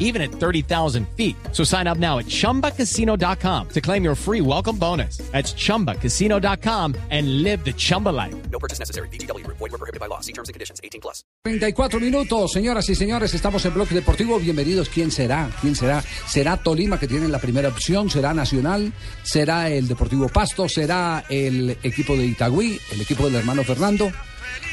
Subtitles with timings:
[0.00, 1.36] even at 30,000 feet.
[1.52, 5.18] So sign up now at chumbacasino.com to claim your free welcome bonus.
[5.30, 8.34] That's chumbacasino.com and live the Chumba life.
[8.50, 9.08] No purchase necessary.
[9.10, 9.46] BGW.
[9.46, 10.20] Void were prohibited by law.
[10.20, 10.80] See terms and conditions.
[10.82, 11.22] 18 plus.
[11.44, 14.38] 34 minutos, señoras y señores, estamos en Bloque Deportivo.
[14.38, 14.90] Bienvenidos.
[14.90, 15.50] ¿Quién será?
[15.60, 16.02] ¿Quién será?
[16.26, 18.10] ¿Será Tolima que tiene la primera opción?
[18.10, 18.92] ¿Será Nacional?
[19.22, 20.68] ¿Será el Deportivo Pasto?
[20.68, 22.78] ¿Será el equipo de Itagüí?
[22.92, 24.12] ¿El equipo del hermano Fernando?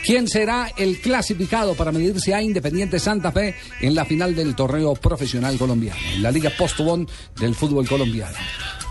[0.04, 4.94] ¿Quién será el clasificado para medirse a Independiente Santa Fe en la final del torneo
[4.94, 7.08] profesional colombiano, en la Liga Postobón
[7.40, 8.38] del fútbol colombiano?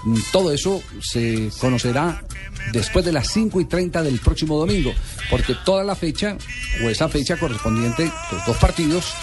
[0.05, 2.23] Mm, Todo eso se conocerá
[2.73, 4.93] después de las 5 y 30 del próximo domingo,
[5.30, 6.37] porque toda la fecha,
[6.85, 9.15] o esa fecha correspondiente, los dos partidos,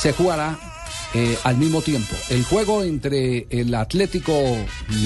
[0.00, 0.58] se jugará
[1.14, 2.16] eh, al mismo tiempo.
[2.30, 4.32] El juego entre el Atlético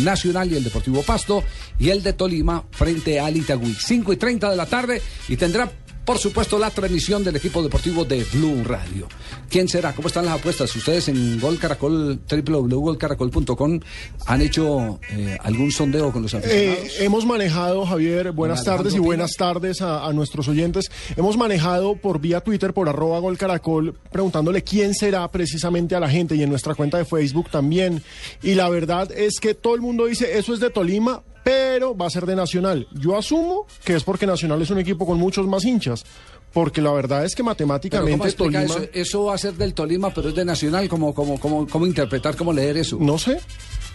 [0.05, 1.43] Nacional y el Deportivo Pasto
[1.81, 3.75] y el de Tolima frente al Itagüí.
[3.75, 5.71] 5 y 30 de la tarde y tendrá,
[6.07, 9.09] por supuesto, la transmisión del equipo deportivo de Blue Radio.
[9.51, 9.93] ¿Quién será?
[9.93, 10.75] ¿Cómo están las apuestas?
[10.75, 13.81] Ustedes en Gol Caracol, www.golcaracol.com
[14.27, 16.79] han hecho eh, algún sondeo con los aficionados.
[16.79, 20.93] Eh, hemos manejado, Javier, buenas tardes y buenas tardes a, a nuestros oyentes.
[21.17, 26.09] Hemos manejado por vía Twitter, por arroba Gol Caracol, preguntándole quién será precisamente a la
[26.09, 28.01] gente y en nuestra cuenta de Facebook también.
[28.45, 32.09] Y la verdad es que todo el mundo dice, eso es de Tolima, pero va
[32.09, 32.89] a ser de Nacional.
[32.91, 36.05] Yo asumo que es porque Nacional es un equipo con muchos más hinchas.
[36.53, 38.75] Porque la verdad es que matemáticamente ¿cómo explica Tolima...
[38.75, 38.91] eso?
[38.93, 40.89] Eso va a ser del Tolima, pero es de Nacional.
[40.89, 42.99] ¿Cómo, cómo, cómo, cómo interpretar, cómo leer eso?
[43.01, 43.39] No sé.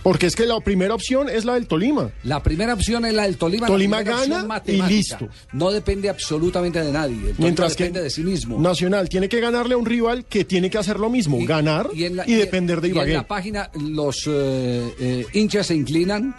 [0.01, 2.09] Porque es que la primera opción es la del Tolima.
[2.23, 3.67] La primera opción es la del Tolima.
[3.67, 5.27] Tolima gana y listo.
[5.51, 7.31] No depende absolutamente de nadie.
[7.31, 8.61] El Mientras que depende de sí mismo.
[8.61, 12.33] Nacional tiene que ganarle a un rival que tiene que hacer lo mismo, ganar y,
[12.33, 13.11] depender de y Ibagué.
[13.11, 16.33] en la página los eh, eh, hinchas se inclinan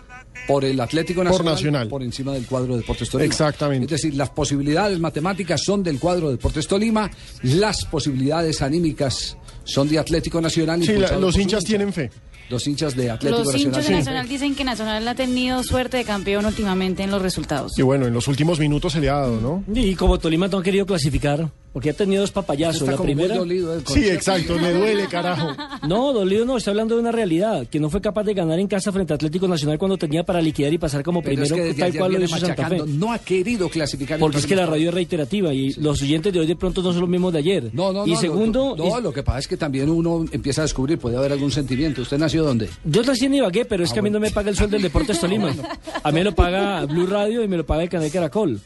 [0.47, 1.89] por el Atlético Nacional, Nacional.
[1.89, 3.27] por encima del cuadro de Deportes Tolima.
[3.27, 3.85] Exactamente.
[3.95, 7.11] Es decir, las posibilidades matemáticas son del cuadro de Deportes Tolima,
[7.43, 10.83] las posibilidades anímicas son de Atlético Nacional.
[10.83, 11.69] Sí, la- los por hinchas hincha.
[11.69, 12.11] tienen fe.
[12.51, 13.67] Los hinchas de Atlético Los Nacional.
[13.69, 13.99] hinchas de sí.
[13.99, 17.79] Nacional dicen que Nacional ha tenido suerte de campeón últimamente en los resultados.
[17.79, 19.65] Y bueno, en los últimos minutos se le ha dado, ¿no?
[19.75, 22.83] Y como Tolima no ha querido clasificar, porque ha tenido dos papayazos.
[22.83, 23.37] Está La como muy primera.
[23.39, 25.49] dolido, eh, Sí, exacto, me duele, carajo.
[25.89, 28.67] No, dolido no, está hablando de una realidad, que no fue capaz de ganar en
[28.69, 31.75] casa frente a Atlético Nacional cuando tenía para liquidar y pasar como Pero es primero,
[31.75, 32.83] que tal cual lo hizo Santa Fe.
[32.87, 34.17] No ha querido clasificar.
[34.17, 36.83] en Porque es que la radio es reiterativa y los oyentes de hoy de pronto
[36.83, 37.71] no son los mismos de ayer.
[37.73, 38.21] No, no, y no.
[38.21, 41.33] segundo, lo, no, lo que pasa es que también uno empieza a descubrir, puede haber
[41.33, 42.03] algún sentimiento.
[42.03, 42.69] ¿Usted nació dónde?
[42.85, 44.75] yo nací en Ibagué, pero es Ah, que a mí no me paga el sueldo
[44.77, 45.55] del Deportes Tolima.
[46.03, 48.61] A mí me lo paga Blue Radio y me lo paga el canal Caracol.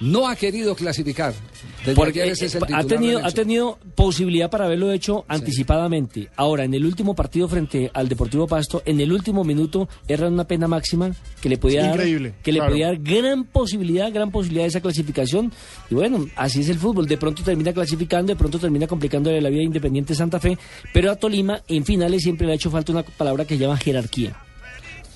[0.00, 1.34] No ha querido clasificar.
[1.80, 2.84] Desde Porque ayer ese es el eh, ha
[3.32, 6.28] tenido, ha posibilidad para haberlo hecho anticipadamente.
[6.36, 10.44] Ahora, en el último partido frente al Deportivo Pasto, en el último minuto, era una
[10.44, 12.72] pena máxima que le podía dar, que le claro.
[12.72, 15.52] podía dar gran posibilidad, gran posibilidad de esa clasificación.
[15.90, 17.06] Y bueno, así es el fútbol.
[17.06, 20.58] De pronto termina clasificando, de pronto termina complicándole la vida Independiente Santa Fe.
[20.92, 23.76] Pero a Tolima, en finales, siempre le ha hecho falta una palabra que se llama
[23.76, 24.45] jerarquía.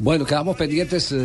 [0.00, 1.16] Bueno, quedamos pendientes eh,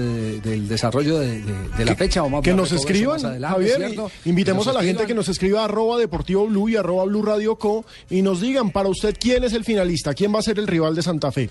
[0.44, 2.22] del desarrollo de, de- de la fecha.
[2.22, 6.46] Vamos Que nos escriban, adelante, Javier, invitemos a la gente que nos escriba arroba Deportivo
[6.48, 10.14] Blue y arroba Blue Radio Co y nos digan para usted quién es el finalista,
[10.14, 11.50] quién va a ser el rival de Santa Fe.